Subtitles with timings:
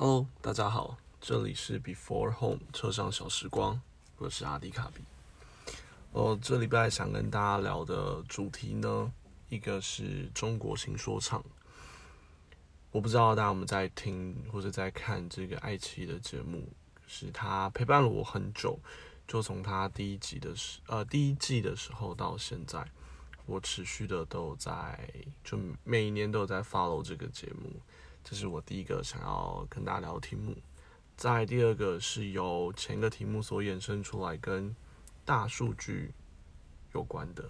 [0.00, 3.82] Hello，大家好，这里是 Before Home 车上小时光，
[4.18, 5.02] 我是阿迪卡比。
[6.12, 9.12] 我这礼拜想跟大家聊的主题呢，
[9.48, 11.44] 一个是中国新说唱。
[12.92, 16.68] 我不知道大家有没有在听或者在看这个爱奇艺的节目，
[17.08, 18.78] 是它陪伴了我很久，
[19.26, 22.86] 就从它第一集的时呃第一季的时候到现在，
[23.46, 25.10] 我持续的都在，
[25.42, 27.72] 就每一年都有在 follow 这个节目。
[28.22, 30.56] 这是我第一个想要跟大家聊的题目。
[31.16, 34.74] 在第二个是由前个题目所衍生出来跟
[35.24, 36.12] 大数据
[36.94, 37.44] 有关的。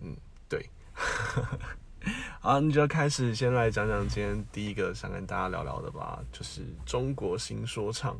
[0.00, 0.16] 嗯，
[0.48, 0.70] 对。
[2.40, 8.18] 好，那就开始先来讲讲今天第一个想跟大家聊聊的吧，就是中国新说唱。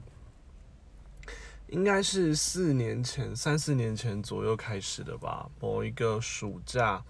[1.68, 7.02] 应该是四年前、三四年前左右开始的吧，某一个暑假。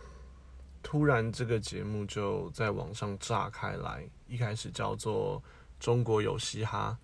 [0.91, 4.09] 突然，这个节目就在网上炸开来。
[4.27, 5.39] 一开始叫做
[5.79, 6.97] 《中国有嘻哈》，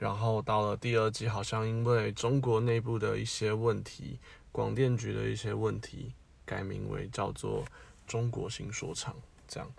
[0.00, 4.18] 然后到了第二季，好像因为中国内部的一些问题，
[4.50, 6.12] 广电局的一些问题，
[6.44, 7.64] 改名为叫做
[8.04, 9.14] 《中国新说唱》。
[9.46, 9.72] 这样，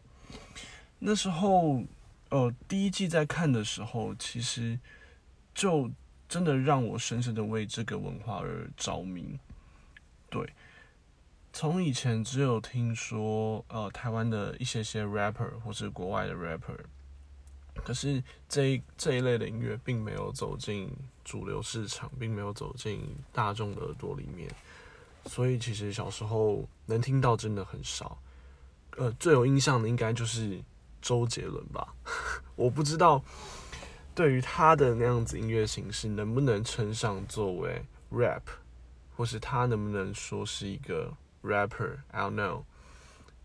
[0.98, 1.84] 那时候，
[2.30, 4.80] 呃，第一季在看的时候，其实
[5.54, 5.92] 就
[6.30, 9.38] 真的让我深深的为这个文化而着迷。
[10.30, 10.50] 对。
[11.58, 16.78] 从以前只有听说，呃，台湾的一些些 rapper 或是国外的 rapper，
[17.76, 20.92] 可是这一这一类的音乐并没有走进
[21.24, 24.54] 主流市场，并没有走进大众的耳朵里面，
[25.28, 28.20] 所以其实小时候能听到真的很少。
[28.98, 30.62] 呃，最有印象的应该就是
[31.02, 31.88] 周杰伦吧。
[32.58, 33.24] 我不知道
[34.14, 38.42] 对于他的那样子音乐形式能不能称上作为 rap，
[39.16, 41.14] 或是他能不能说是一个。
[41.46, 42.64] Rapper，I don't know。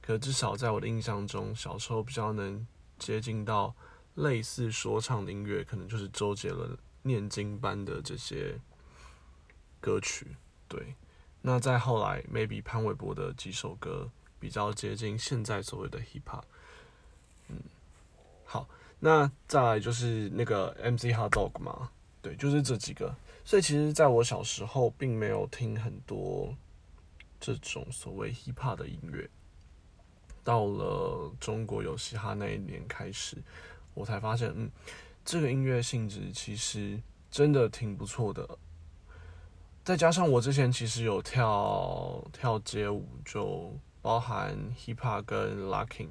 [0.00, 2.66] 可至少在我的印象中，小时候比较能
[2.98, 3.74] 接近到
[4.14, 8.58] 类似说唱的音乐，可能就是周杰伦念经般的这些
[9.80, 10.36] 歌曲。
[10.66, 10.94] 对，
[11.42, 14.10] 那再后来，maybe 潘玮柏的几首歌
[14.40, 16.42] 比较接近现在所谓的 hip hop。
[17.48, 17.56] 嗯，
[18.44, 21.90] 好，那再来就是那个 MC Hot Dog 嘛，
[22.22, 23.14] 对，就是这几个。
[23.44, 26.54] 所以其实在我小时候，并没有听很多。
[27.40, 29.26] 这种所谓 hip hop 的音乐，
[30.44, 33.38] 到了中国有嘻哈那一年开始，
[33.94, 34.70] 我才发现，嗯，
[35.24, 38.46] 这个音乐性质其实真的挺不错的。
[39.82, 46.10] 再加上我之前其实有跳跳街舞，就包含 hip hop 跟 locking，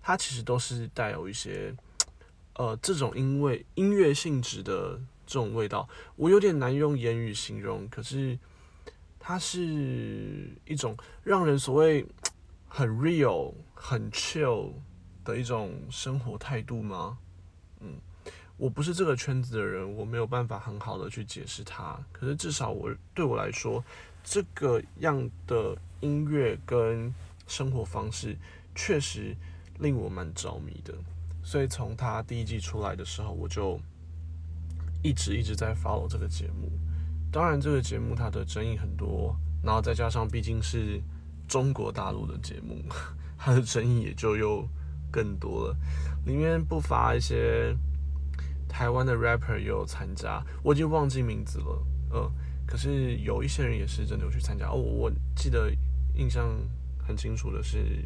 [0.00, 1.74] 它其实都是带有一些，
[2.54, 5.86] 呃，这种因为音乐性质的这种味道，
[6.16, 8.38] 我有点难用言语形容，可是。
[9.30, 12.04] 它是一种让人所谓
[12.66, 14.72] 很 real、很 chill
[15.24, 17.16] 的一种生活态度吗？
[17.78, 17.94] 嗯，
[18.56, 21.96] 我不是这个圈子的人，我没有办法很好的去解释它。
[22.10, 23.84] 可是至少我对我来说，
[24.24, 27.14] 这个样的音乐跟
[27.46, 28.36] 生活方式
[28.74, 29.36] 确实
[29.78, 30.92] 令我蛮着迷的。
[31.44, 33.80] 所以从它第一季出来的时候，我就
[35.04, 36.68] 一直一直在 follow 这个节目。
[37.32, 41.00] 当然，这个节目它的争议很多，然后再加上毕竟是
[41.46, 42.82] 中国大陆的节目，
[43.38, 44.68] 它的争议也就又
[45.12, 45.76] 更多了。
[46.26, 47.76] 里面不乏一些
[48.68, 52.30] 台湾的 rapper 也有参加，我已经忘记名字了，嗯，
[52.66, 54.68] 可是有一些人也是真的有去参加。
[54.68, 55.70] 哦，我记得
[56.14, 56.48] 印象
[56.98, 58.04] 很清楚的是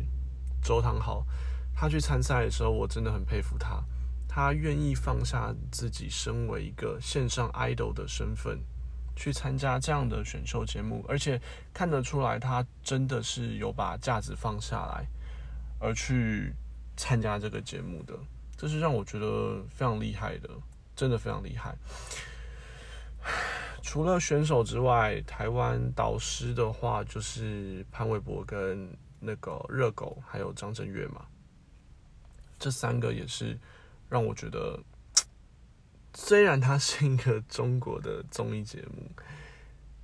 [0.62, 1.26] 周汤豪，
[1.74, 3.82] 他去参赛的时候，我真的很佩服他，
[4.28, 8.60] 他愿意放下自己身为一个线上 idol 的身份。
[9.16, 11.40] 去参加这样的选秀节目，而且
[11.72, 15.06] 看得出来他真的是有把架子放下来，
[15.78, 16.52] 而去
[16.96, 18.14] 参加这个节目的，
[18.56, 20.50] 这是让我觉得非常厉害的，
[20.96, 21.76] 真的非常厉害。
[23.82, 28.88] 除了选手之外，台湾导师的话就是潘玮柏跟
[29.20, 31.24] 那个热狗，还有张震岳嘛，
[32.58, 33.58] 这三个也是
[34.08, 34.78] 让我觉得。
[36.16, 39.10] 虽然它是一个中国的综艺节目，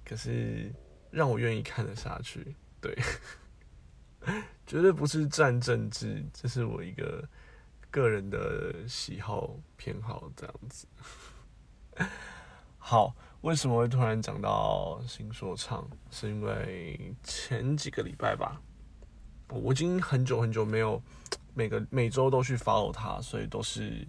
[0.04, 0.72] 可是
[1.12, 2.56] 让我愿意看得下去。
[2.80, 2.98] 对，
[4.66, 7.28] 绝对不是战政治，这是我一个
[7.92, 10.88] 个人的喜好偏好这样子。
[12.76, 15.88] 好，为什么会突然讲到新说唱？
[16.10, 18.60] 是因为前几个礼拜吧，
[19.48, 21.00] 我已经很久很久没有
[21.54, 24.04] 每个每周都去 follow 他，所以都是。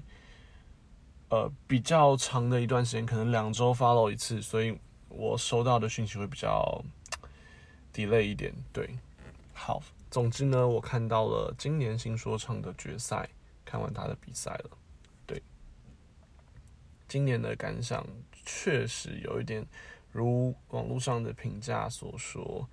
[1.31, 6.83] 呃，比较长的一段时间，可能两周 follow 一次，所以我收到的讯息会比较
[7.93, 8.53] delay 一点。
[8.73, 8.97] 对，
[9.53, 13.29] 好，总之呢，我看到了今年新说唱的决赛，
[13.63, 14.71] 看完他的比赛了。
[15.25, 15.41] 对，
[17.07, 18.05] 今年的感想
[18.45, 19.65] 确实有一点
[20.11, 22.67] 如网络上的评价所说，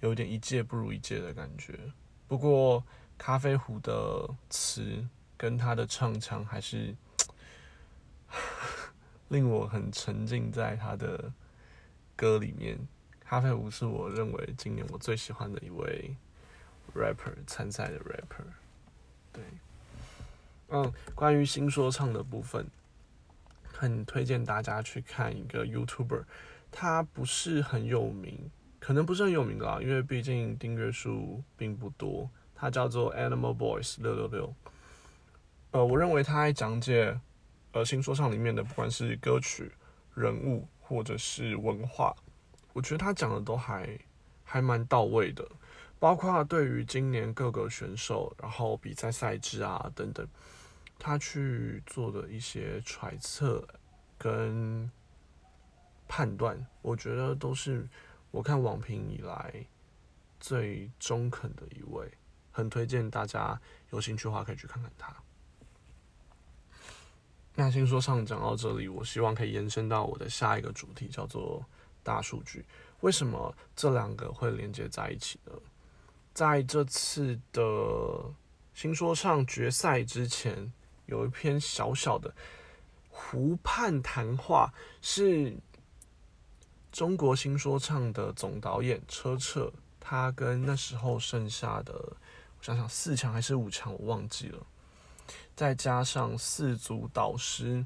[0.00, 1.78] 有点一届不如一届的感觉。
[2.26, 2.82] 不过
[3.16, 6.92] 咖啡壶的词跟他的唱腔还是
[9.30, 11.32] 令我很沉浸在他的
[12.14, 12.78] 歌里面。
[13.18, 16.14] 咖啡壶是我认为今年我最喜欢的一位
[16.94, 18.44] rapper 参赛的 rapper。
[19.32, 19.42] 对，
[20.68, 22.66] 嗯，关于新说唱的部分。
[23.72, 26.24] 很推荐大家去看一个 YouTuber，
[26.70, 32.28] 他不是很有名，可能不是很有名啦，因为毕竟订阅数并不多。
[32.54, 34.54] 他叫做 Animal Boys 六六六。
[35.70, 37.18] 呃，我认为他在讲解
[37.72, 39.70] 呃新说唱里面的，不管是歌曲、
[40.14, 42.14] 人物或者是文化，
[42.72, 43.98] 我觉得他讲的都还
[44.44, 45.46] 还蛮到位的。
[45.98, 50.26] 包括对于今年各个选手，然后比赛赛制啊等等。
[50.98, 53.66] 他去做的一些揣测
[54.18, 54.90] 跟
[56.06, 57.88] 判断，我觉得都是
[58.30, 59.64] 我看网评以来
[60.38, 62.10] 最中肯的一位，
[62.50, 63.58] 很推荐大家
[63.90, 65.14] 有兴趣的话可以去看看他。
[67.54, 71.64] 那先说上讲到这里，我希望可以延伸到我的下一个主题，叫做
[72.02, 72.64] 大数据。
[73.00, 75.52] 为什么这两个会连接在一起呢？
[76.32, 77.62] 在这次的
[78.74, 80.72] 新说唱决赛之前。
[81.06, 82.32] 有一篇小小的
[83.08, 84.72] 湖畔谈话，
[85.02, 85.58] 是
[86.92, 94.64] 中国新说唱的总导演车澈，他跟那时候剩下的，我想想四强还是五强，我忘记了。
[95.54, 97.84] 再加上四组导师，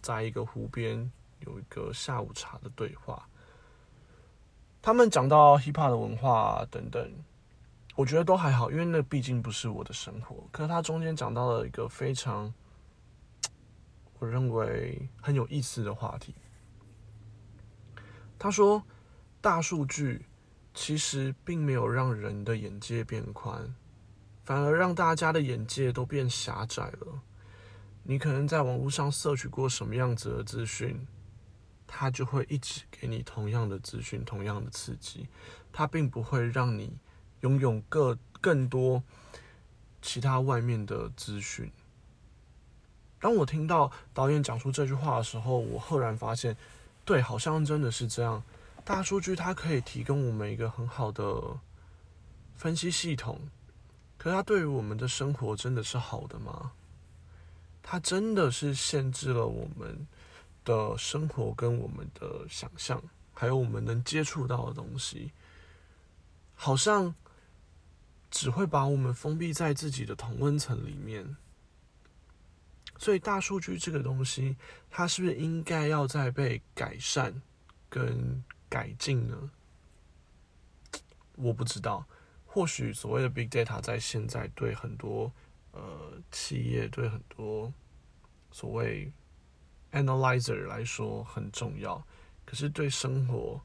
[0.00, 1.10] 在一个湖边
[1.40, 3.28] 有一个下午茶的对话，
[4.80, 7.12] 他们讲到 hiphop 的文化等等，
[7.94, 10.46] 我觉得都还好，因为那毕竟不是我的生活。
[10.50, 12.52] 可是他中间讲到了一个非常。
[14.20, 16.34] 我认为很有意思的话题。
[18.38, 18.82] 他说
[19.42, 20.24] ：“大数据
[20.72, 23.74] 其实并没有让人的眼界变宽，
[24.44, 27.22] 反而让大家的眼界都变狭窄了。
[28.02, 31.06] 你可能在网络上摄取过什么样子的资讯，
[31.86, 35.26] 它就会一直给你同样的资讯、同样的刺激，
[35.72, 36.98] 它并不会让你
[37.40, 39.02] 拥有更更多
[40.02, 41.72] 其他外面的资讯。”
[43.18, 46.54] 当我听到导演讲出这句话的时候，我赫然发现，
[47.06, 48.42] 对，好像真的是这样。
[48.84, 51.58] 大数据它可以提供我们一个很好的
[52.54, 53.40] 分析系统，
[54.24, 56.72] 可是它对于我们的生活真的是好的吗？
[57.82, 60.06] 它真的是限制了我们
[60.64, 63.02] 的生活跟我们的想象，
[63.34, 65.30] 还有我们能接触到的东西，
[66.54, 67.14] 好像
[68.30, 71.36] 只会把我们封闭在自己的同温层里面。
[72.96, 74.56] 所以大数据这个东西，
[74.90, 77.42] 它是不是应该要再被改善
[77.90, 79.50] 跟改进呢？
[81.36, 82.06] 我不知道。
[82.54, 85.28] 或许所谓的 big data 在现在对很多
[85.72, 85.82] 呃
[86.30, 87.72] 企业、对很多
[88.52, 89.10] 所谓
[89.90, 92.00] analyzer 来说很重要，
[92.44, 93.60] 可是对生活，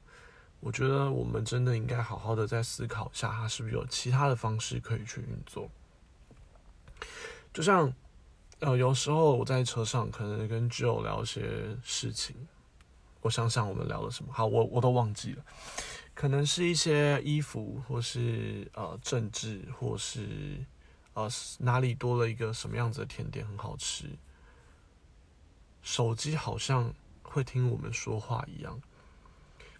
[0.59, 5.69] 我觉得我们真的应该好好的再思考一下，它是不是有其他的方式可以去运作。
[7.53, 7.93] 就像。
[8.61, 12.35] 呃，有时候我在车上可能跟 Joe 聊一些事情，
[13.21, 15.45] 我想想我们聊了什么，好，我我都忘记了，
[16.19, 20.65] 可能是一些衣服，或是呃政治，或是
[21.13, 24.05] 呃哪里多了一个什么样子的甜点很好吃，
[25.81, 28.81] 手机好像会听我们说话一样，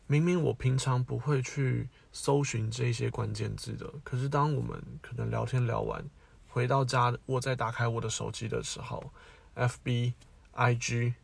[0.08, 6.10] 明明我平常不会去搜寻这些关键字的，可是当我们可能聊天聊完。
[6.48, 9.12] 回到家，我再打开我的手机的时候
[9.56, 10.14] ，F B
[10.54, 11.16] I G，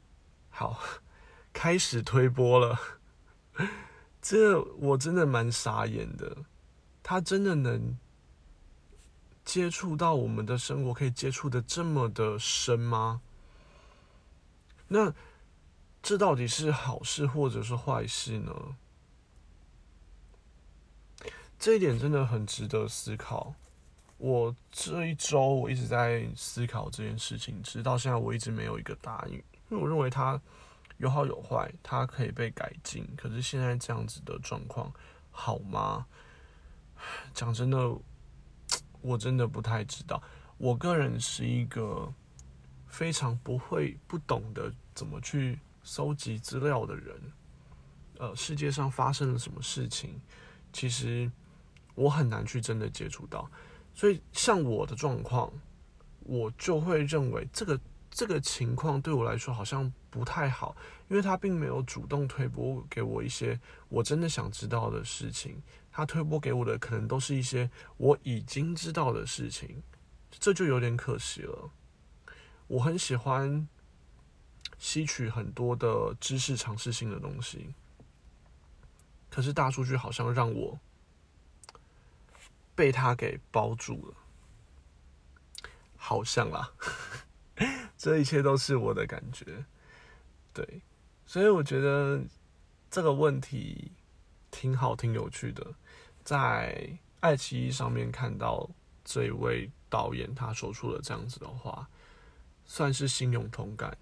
[0.49, 0.77] 好，
[1.53, 2.77] 开始推播了。
[4.27, 6.35] 这我真的蛮傻眼的，
[7.03, 7.95] 他真的能
[9.43, 13.21] 接触到我们的生活，可以接触的这么的深吗？
[14.87, 15.13] 那
[16.01, 18.75] 这到底是好事或者是坏事呢？
[21.59, 23.53] 这一点真的很值得思考。
[24.17, 29.37] 我这一周我一直在思考这件事情，直到现在我一直没有一个答案，因
[29.69, 30.41] 为我认为他
[30.97, 33.07] 有好有坏，它可以被改进。
[33.17, 34.91] 可是现在这样子的状况
[35.31, 36.05] 好吗？
[37.33, 37.77] 讲真的，
[39.01, 40.21] 我真的不太知道。
[40.57, 42.11] 我个人是一个
[42.87, 47.19] 非常不会、不懂得怎么去搜集资料的人。
[48.17, 50.21] 呃，世界上发生了什么事情，
[50.71, 51.29] 其实
[51.95, 53.51] 我很难去真的接触到。
[53.93, 55.51] 所以，像我的状况，
[56.21, 57.77] 我就会认为这个
[58.15, 60.73] 这个情况对我来说好像不太好，
[61.09, 69.83] 因为他并没有主动推播给我一些我真的想知道的事情，他推播给我的可能都是一些我已经知道的事情，
[70.31, 71.69] 这就有点可惜了。
[72.67, 73.67] 我很喜欢
[74.77, 77.75] 吸取很多的知识、尝试性的东西，
[79.29, 80.79] 可是大数据好像让我
[82.73, 84.15] 被他给包住了，
[85.97, 86.71] 好像啦。
[88.05, 89.65] 这一切都是我的感觉，
[90.53, 90.79] 对，
[91.25, 92.21] 所以我觉得
[92.91, 93.91] 这个问题
[94.51, 95.65] 挺好、挺有趣的。
[96.23, 96.87] 在
[97.21, 98.69] 爱奇艺上面看到
[99.03, 101.89] 这位导演他说出了这样子的话，
[102.63, 103.97] 算是心有同感，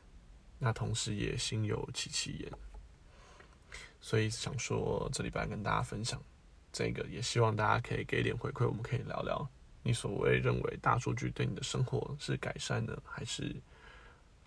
[0.59, 2.51] 那同时也心有戚戚焉。
[4.01, 6.21] 所以想说这礼拜跟大家分享
[6.73, 9.49] 这个，也希望大家可以给点回馈，我们可以聊聊
[9.81, 13.55] 你所谓认为大数据对你的生活是改善呢，还是？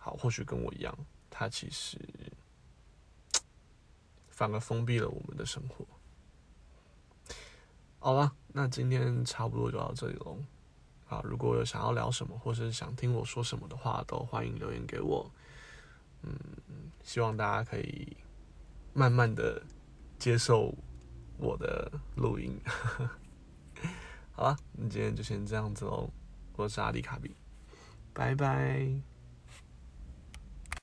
[0.07, 0.97] 好，或许跟我一样，
[1.29, 1.99] 他其实
[4.29, 5.85] 反而封闭了我们的生活。
[7.99, 10.39] 好了，那今天差不多就到这里喽。
[11.09, 15.29] 啊，如果有想要聊什么，或是想听我说什么的话，都欢迎留言给我。
[16.23, 16.39] 嗯，
[17.03, 18.17] 希望大家可以
[18.95, 19.61] 慢慢的
[20.21, 20.73] 接受
[21.37, 22.57] 我的录音。
[24.31, 26.09] 好了，那今天就先这样子喽。
[26.55, 27.35] 我是阿迪卡比，
[28.15, 29.16] 拜拜。